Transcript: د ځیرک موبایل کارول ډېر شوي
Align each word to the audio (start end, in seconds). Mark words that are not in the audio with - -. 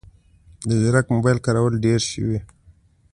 د 0.67 0.69
ځیرک 0.81 1.05
موبایل 1.13 1.37
کارول 1.45 1.73
ډېر 1.85 1.99
شوي 2.11 2.39